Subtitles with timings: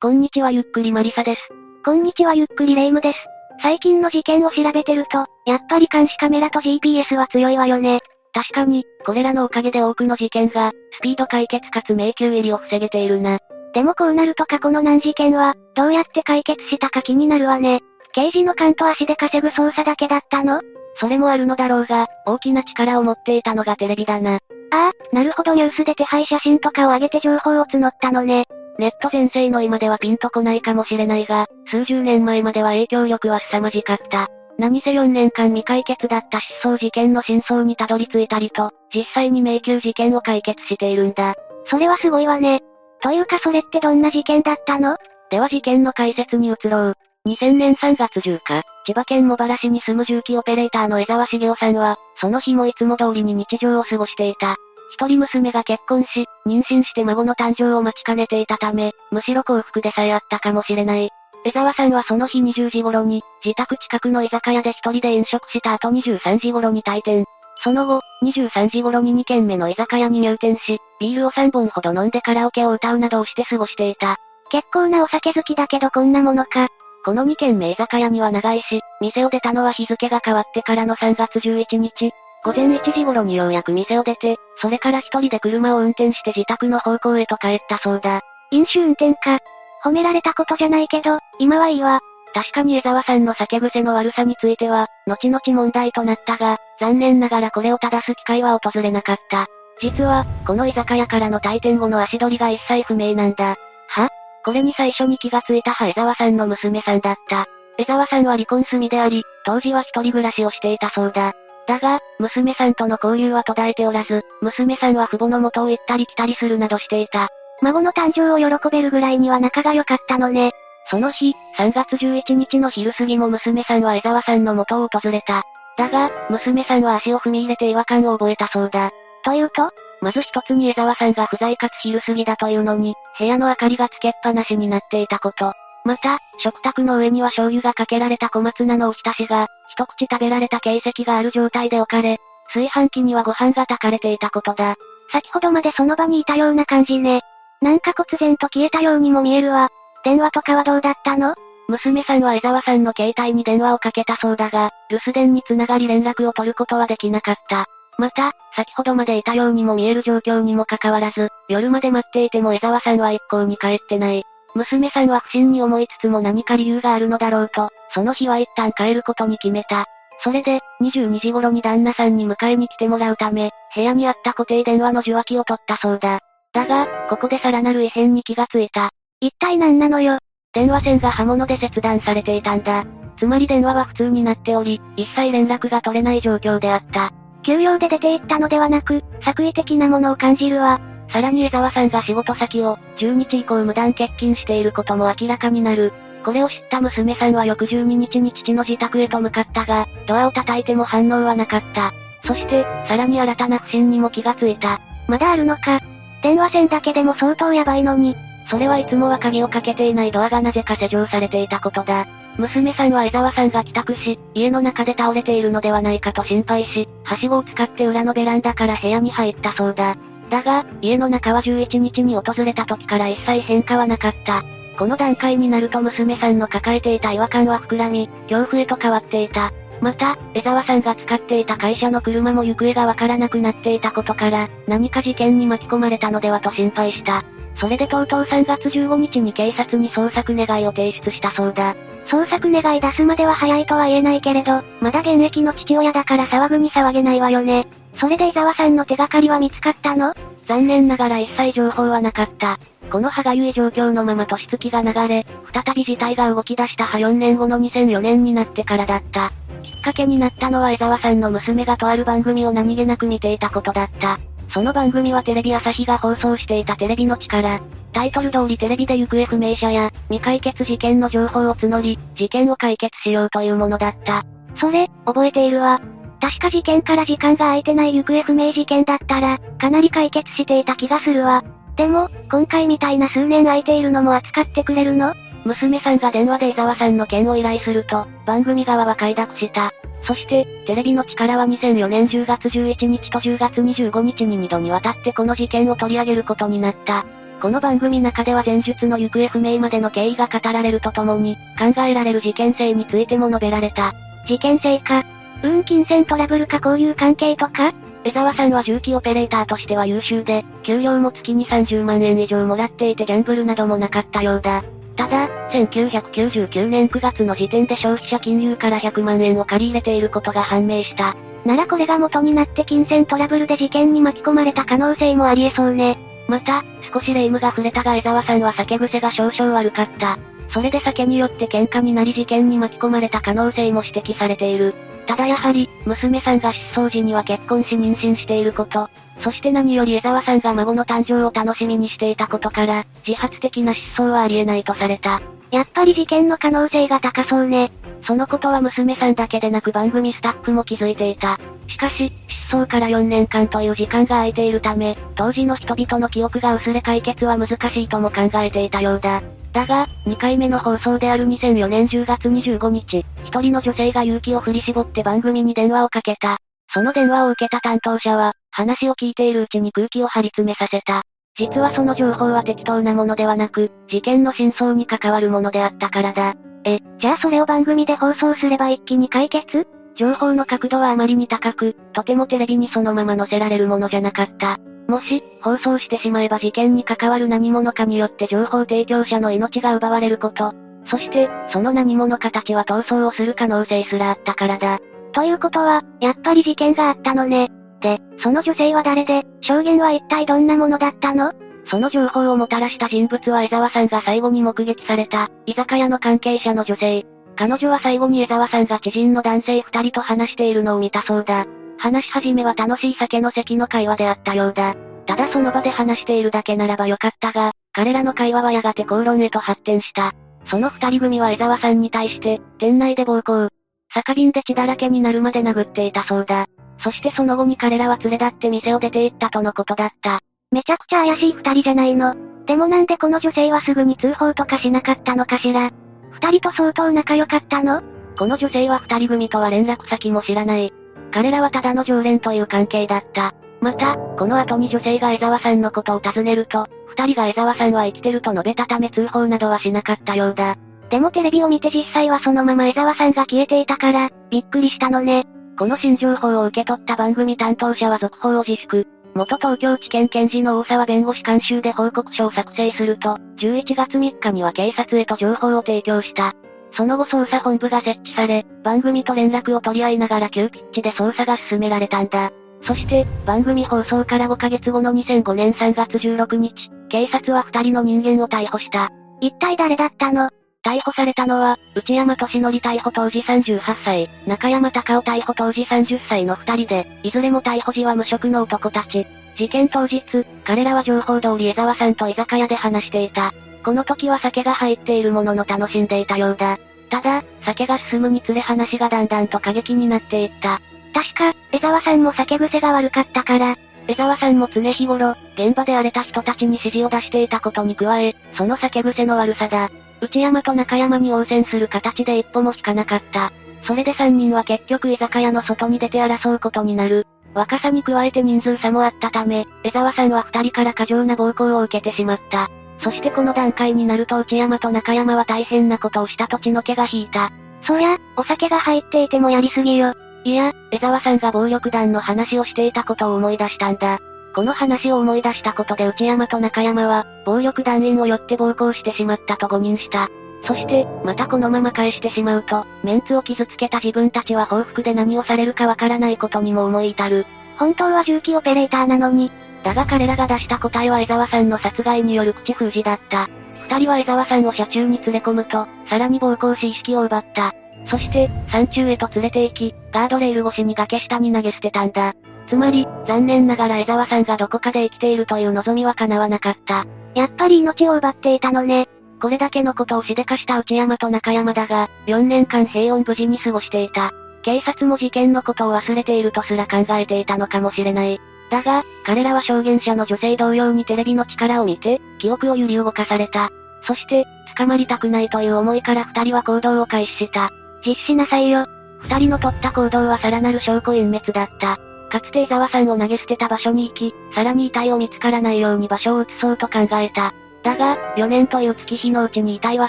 [0.00, 1.40] こんにちはゆっくりマリサです。
[1.84, 3.18] こんにちはゆっくりレイムです。
[3.60, 7.98] 最近の事件を調べてると、やっぱり監視カメラと GPS は強いわよね。
[8.32, 13.40] 確かに、これらのおかげで多くの事件が、スピード解決かつ迷宮入りを防げているな。
[13.74, 17.80] でもこうなると過去の難事件は、どうやって解決したか気になるわね。
[18.12, 20.60] 刑事の勘と足で稼ぐ捜査だけだったの？
[21.00, 24.36] それもあるのだろうが、大きな力を持っていたのがテレビだな。
[24.70, 28.44] ああ、なるほどニュースで手配写真とかを上げて情報を募ったのね。
[28.78, 34.28] ネット全盛の今ではピンとこないかもしれないが、数十年前までは影響力は凄まじかった。
[34.56, 41.34] 何せ4年間未解決だった失踪事件の真相にたどり着いたりと、実際に迷宮事件を解決しているんだ。
[41.66, 42.60] それはすごいわね。
[43.02, 44.96] というかそれってどんな事件だったの？
[45.30, 46.94] では事件の解説に移ろう。
[47.26, 54.56] 2000年3月10日、千葉県茂原市に住む重機オペレーターの江沢茂雄さんは、その日もいつも通りに日常を過ごしていた。
[54.92, 61.10] 一人娘が結婚し、妊娠して孫の誕生を待ちかねていたため、むしろ幸福でさえあったかもしれない。
[61.44, 67.24] 江沢さんはその日20時頃に、自宅近くの居酒屋で一人で飲食した後23時頃に退店。
[67.62, 74.16] その後、23時頃に2軒目の居酒屋に入店し、ビールを3本ほど飲んでカラオケを歌うなどをして過ごしていた。
[74.50, 76.68] 結構なお酒好きだけどこんなものか。
[77.04, 82.12] この2軒目居酒屋には長いし、店を出たのは日付が変わってからの3月11日、
[82.44, 88.20] 午前1時頃にようやく店を出て、それから一人で車を運転して自宅の方向へと帰ったそうだ。
[88.50, 89.38] 飲酒運転か。
[89.84, 92.00] 褒められたことじゃないけど、今はいいわ。
[92.34, 99.46] 確かに江沢さんの酒癖の悪さについては、後々問題となったが、残念ながらこれを正す機会は訪れなかった。
[99.80, 103.56] 実は、この居酒屋からの退店後の足取りが一切不明なんだ。
[103.88, 104.10] は？
[104.44, 107.46] これに最初に気がついた派江沢さんの娘さんだった。
[107.78, 111.32] 江沢さんは離婚済みであり、当時は一人暮らしをしていたそうだ。
[111.68, 117.28] だが、娘さんとの交流は途絶えておらず、娘さんは父母の元を行ったり来たりするなどしていた。
[117.60, 120.52] 孫の誕生を喜べるぐらいには仲が良かったのね。
[120.90, 125.42] その日、3月11日の昼過ぎも娘さんは江沢さんの元を訪れた。
[125.76, 128.90] だが、娘さんは足を踏み入れて違和感を覚えたそうだ。
[129.22, 135.52] というとまず一つに江沢さんが不在かつ昼過ぎだというのに、部屋の明かりがつけっぱなしになっていたこと。
[135.84, 142.18] また、食卓の上には醤油がかけられた小松菜のおひたしが、一口食べられた形跡がある状態で置かれ、
[142.52, 144.76] 炊飯器にはご飯が炊かれていたことだ。
[145.10, 147.22] 先ほどまでその場にいたような感じね。
[147.62, 149.70] なんか忽然と消えたようにも見えるわ。
[150.04, 151.34] 電話とかはどうだったの？
[151.68, 157.66] 娘さんは江沢さんの携帯に電話をかけたそうだが、留守電につながり連絡を取ることはできなかった。
[157.98, 164.24] また、先ほどまでいたようにも見える状況にもかかわらず、夜まで待っていても江沢さんは一向に帰ってない。
[164.54, 169.86] 娘さんは不審に思いつつも何か理由があるのだろうと、その日は一旦帰ることに決めた。
[170.24, 176.20] それで、22時頃に旦那さんに迎えに来てもらうため、部屋にあった固定電話の受話器を取ったそうだ。
[176.52, 178.90] だが、ここでさらなる異変に気がついた。
[179.20, 180.18] 一体何なのよ？
[180.52, 182.84] 電話線が刃物で切断されていたんだ。
[183.18, 187.12] つまり電話は普通になっており、一切連絡が取れない状況であった。
[187.42, 190.80] 休養で出て行ったのではなく、作為的なものを感じるわ。
[191.10, 195.92] さらに江沢さんが仕事先を、10日以降無断欠勤していることも明らかになる。
[196.24, 201.92] これを知った娘さんは翌12日に父の自宅へと向かったが、ドアを叩いても反応はなかった。
[202.26, 204.80] そして、さらに新たな不審にも気がついた。
[205.06, 205.80] まだあるのか。
[206.22, 208.16] 電話線だけでも相当やばいのに。
[208.50, 212.06] それはいつもは鍵をかけていないドアがなぜか施錠されていたことだ。
[212.38, 219.96] 娘さんは江沢さんが帰宅し、家の中で倒れているのではないかと心配し、はしごを使って裏のベランダから部屋に入ったそうだ。
[220.28, 224.44] だが、家の中は11日に訪れた時から一切変化はなかった。
[224.78, 229.52] この段階になると娘さんの抱えていた違和感は膨らみ、恐怖へと変わっていた。
[229.80, 237.24] また、江沢さんが使っていた会社の車も行方がわからなくなっていたことから、何か事件に巻き込まれたのではと心配した。
[237.60, 241.74] それでとうとう3月15日に警察に捜索願いを提出したそうだ。
[242.06, 247.66] 捜索願い出すまでは早いとは言えないけれど、まだ現役の父親だから騒ぐに騒げないわよね。
[247.96, 250.14] それで伊沢さんの手がかりは見つかったの？
[250.46, 252.58] 残念ながら一切情報はなかった。
[252.90, 259.32] この歯がゆい状況のまま年月が流れ、再び事態が動き出した歯4年後の2004年になってからだった。
[259.62, 264.18] きっかけになったのは江沢さんの娘がとある番組を何気なく見ていたことだった。
[264.54, 267.60] その番組はテレビ朝日が放送していたテレビの力。
[267.92, 274.24] タイトル通りテレビで行方不明者や、未解決事件の情報を募り、事件を解決しようというものだった。
[274.56, 275.80] それ、覚えているわ。
[276.20, 281.44] 確か事件から時間が空いてない行方不明事件だったら、かなり解決していた気がするわ。
[281.76, 285.14] でも、今回みたいな数年空いているのも扱ってくれるの？
[285.44, 289.72] 娘さんが電話で伊沢さんの件を依頼すると、番組側は快諾した。
[290.04, 297.06] そして、テレビの力は2004年10月11日と10月25日に2度にわたってこの事件を取り上げることになった。
[297.40, 303.94] この番組中では前述の行方不明までの経緯が語られるとともに、考えられる事件性についても述べられた。
[304.26, 305.04] 事件性か。
[305.42, 307.72] うーん、金銭トラブルか交友関係とか？
[308.04, 314.62] 江沢さんは重機オペレーターとしては優秀で、給料も月に30万円以上もらっていてギャンブルなどもなかったようだ。
[314.96, 321.16] ただ、1999年9月の時点で消費者金融から100万円を借り入れていることが判明した。
[321.44, 325.98] ならこれが元になって金銭トラブルで事件に巻き込まれた可能性もあり得そうね。
[326.28, 330.18] また、少し霊夢が触れたが江沢さんは酒癖が少々悪かった。
[330.52, 334.74] それで酒によって喧嘩になり事件に巻き込まれた可能性も指摘されている。
[335.08, 338.90] ただやはり、娘さんが失踪時には結婚し妊娠していること、
[339.22, 345.22] そして何より江沢さんが孫の誕生を楽しみにしていたことから、自発的な失踪はありえないとされた。
[345.50, 347.72] やっぱり事件の可能性が高そうね。
[348.06, 351.40] そのことは娘さんだけでなく番組スタッフも気づいていた。
[351.68, 359.22] しかし、失踪から4年間という時間が空いているため、当時の人々の記憶が薄れ解決は難しいとも考えていたようだ。
[359.58, 366.38] だが、2回目の放送である2004年10月25日、一人の女性が勇気を振り絞って番組に電話をかけた。
[366.72, 371.02] その電話を受けた担当者は、話を聞いているうちに空気を張り詰めさせた。
[371.36, 376.34] 実はその情報は適当なものではなく、事件の真相に関わるものであったからだ。
[376.64, 379.66] え、じゃあそれを番組で放送すれば一気に解決？
[379.96, 384.58] 情報の角度はあまりに高く、とてもテレビにそのまま載せられるものじゃなかった。
[384.88, 390.54] もし、放送してしまえば事件に関わる何者かによって情報提供者の命が奪われること。
[390.86, 394.78] そして、その何者かたちは逃走をする可能性すらあったからだ。
[395.12, 397.50] ということは、やっぱり事件があったのね。
[397.80, 401.32] で、その女性は誰で、証言は一体どんなものだったの？
[401.70, 407.04] その情報をもたらした人物は江沢さんが最後に目撃された、居酒屋の関係者の女性。
[407.36, 411.46] 彼女は最後に江沢さんが知人の男性二人と話しているのを見たそうだ。
[411.78, 414.76] 話し始めは楽しい酒の席の会話であったようだ。
[415.06, 420.12] ただその場で話しているだけならばよかったが、彼らの会話はやがて口論へと発展した。
[420.46, 423.48] その二人組は江沢さんに対して、店内で暴行。
[423.94, 426.46] 酒瓶で血だらけになるまで殴っていたそうだ。
[426.80, 430.20] そしてその後に彼らは連れ立って店を出て行ったとのことだった。
[430.50, 432.14] めちゃくちゃ怪しい二人じゃないの。
[432.46, 435.70] でもなんでこの女性はすぐに通報とかしなかったのかしら。
[436.10, 437.82] 二人と相当仲良かったの？
[438.18, 440.72] この女性は二人組とは連絡先も知らない。
[441.10, 443.34] 彼らはただの常連という関係だった。
[443.60, 450.56] また、この後に女性が江沢さんのことを尋ねると、二人が江沢さんは生きてると述べたため通報などはしなかったようだ。
[450.90, 455.26] でもテレビを見て実際はそのまま江沢さんが消えていたから、びっくりしたのね。
[455.58, 458.86] この新情報を受け取った番組担当者は続報を自粛。
[459.14, 466.34] 元東京地検検事の大沢弁護士監修で報告書を作成すると、11月3日には警察へと情報を提供した。
[466.78, 472.30] その後捜査本部が設置され、番組と連絡を取り合いながら急ピッチで捜査が進められたんだ。
[472.62, 478.90] そして、番組放送から5ヶ月後の2005年3月16日、警察は2人の人間を逮捕した。
[479.20, 480.30] 一体誰だったの？
[480.62, 489.04] 逮捕されたのは、内山敏則逮捕当時38歳、中山隆夫逮捕当時30歳の2人で、いずれも逮捕時は無職の男たち。
[489.36, 490.04] 事件当日、
[490.44, 493.34] 彼らは情報通り江沢さんと居酒屋で話していた。
[493.64, 496.58] この時は酒が入っているものの楽しんでいたようだ。
[496.90, 500.60] ただ、酒が進むにつれ話がだんだんと過激になっていった。
[500.94, 503.56] 確か、江沢さんも酒癖が悪かったから、
[503.86, 509.70] 江沢さんも常日頃、現場で荒れた人たちに指示を出していたことに加え、その酒癖の悪さだ。
[510.00, 513.32] 内山と中山に応戦する形で一歩も引かなかった。
[513.64, 517.06] それで三人は結局居酒屋の外に出て争うことになる。
[517.34, 522.50] 若さに加えて人数差もあったため、江沢さんは二人から過剰な暴行を受けてしまった。
[522.80, 527.30] そしてこの段階になると内山と中山は大変なことをしたと血の気が引いた。
[527.62, 529.94] そりゃ、お酒が入っていてもやりすぎよ。
[530.24, 533.98] いや、江沢さんが暴力団の話をしていたことを思い出したんだ。
[534.34, 540.08] この話を思い出したことで内山と中山は、暴力団員を寄って暴行してしまったと誤認した。
[540.44, 547.26] そして、またこのまま返してしまうと、メンツを傷つけた自分たちは報復で何をされるかわからないことにも思い至る。
[547.58, 549.32] 本当は重機オペレーターなのに。
[549.64, 553.28] だが彼らが出した答えは江沢さんの殺害による口封じだった。
[553.70, 557.54] 二人は江沢さんを車中に連れ込むと、さらに暴行し意識を奪った。
[557.86, 562.14] そして、山中へと連れて行き、ガードレール越しに崖下に投げ捨てたんだ。
[562.48, 566.86] つまり、残念ながら江沢さんがどこかで生きているという望みは叶わなかった。
[567.14, 568.88] やっぱり命を奪っていたのね。
[569.20, 574.12] これだけのことをしでかした内山と中山だが、4年間平穏無事に過ごしていた。
[574.42, 578.20] 警察も事件のことを忘れているとすら考えていたのかもしれない。
[578.50, 583.50] だが、彼らは証言者の女性同様にテレビの力を見て、記憶を揺り動かされた。
[583.86, 584.26] そして、
[584.56, 587.50] 捕まりたくないという思いから二人は行動を開始した。
[587.86, 588.66] 実施なさいよ。
[589.02, 591.78] 二人の取った行動はさらなる証拠隠滅だった。
[592.08, 597.34] かつて江沢さんを投げ捨てた場所に行き、さらに遺体を見つからないように場所を移そうと考えた。
[597.62, 599.88] だが、4年という月日のうちに遺体は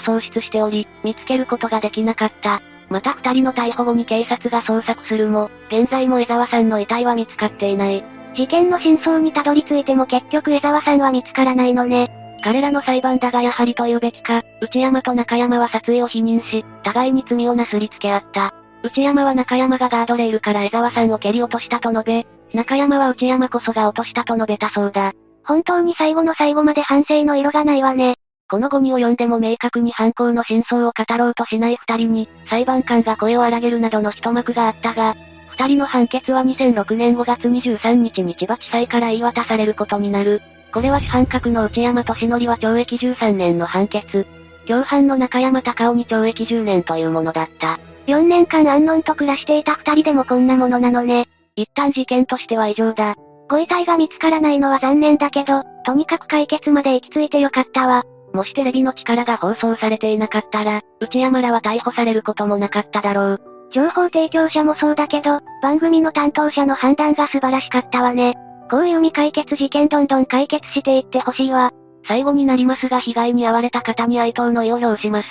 [0.00, 2.60] 喪失しており、見つけることができなかった。
[2.90, 8.04] また二人の逮捕後に警察が捜索するも、現在も江沢さんの遺体は見つかっていない。
[8.34, 12.10] 事件の真相にたどり着いても結局江沢さんは見つからないのね。
[12.42, 18.54] 彼らの裁判だがやはりと言うべきか、内山と中山は殺意を否認し、互いに罪をなすりつけ合った。
[18.82, 25.12] 内山は中山がガードレールから江沢さんを蹴り落としたと述べ、中山は内山こそが落としたと述べたそうだ。
[25.44, 28.16] 本当に最後の最後まで反省の色がないわね。
[28.50, 35.14] この後に及んでも明確に犯行の真相を語ろうとしない二人に、裁判官が声を荒げるなどの一幕があったが、
[35.60, 40.40] 二人の判決は2006年5月23日に千葉地裁から言い渡されることになる。
[40.72, 44.26] これは主犯格の内山俊則は懲役13年の判決。
[44.66, 47.78] 共犯の中山隆夫に懲役10年というものだった。
[48.06, 51.28] 4年間安穏と暮らしていた二人でもこんなものなのね。
[51.56, 53.16] 一旦事件としては異常だ。
[53.50, 58.04] ご遺体が見つからないのは残念だけど、とにかく解決まで行き着いてよかったわ。
[58.32, 63.49] もしテレビの力が放送されていなかったら、内山らは逮捕されることもなかっただろう。
[63.72, 68.34] 情報提供者もそうだけど、番組の担当者の判断が素晴らしかったわね。
[68.70, 71.72] こういう未解決事件どんどん解決していってほしいわ。
[72.06, 75.28] 最後になりますが被害に遭われた方に哀悼の意を表します。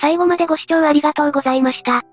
[0.00, 2.04] 最後までご視聴ありがとうございました。